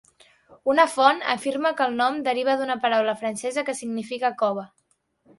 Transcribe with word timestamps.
Una 0.73 0.85
font 0.93 1.19
afirma 1.33 1.71
que 1.81 1.85
el 1.91 1.99
nom 1.99 2.17
deriva 2.27 2.55
d'una 2.61 2.77
paraula 2.85 3.13
francesa 3.19 3.65
que 3.69 3.75
significa 3.81 4.33
"cova". 4.41 4.65